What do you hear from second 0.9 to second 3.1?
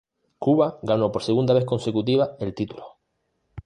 por segunda vez consecutiva el título.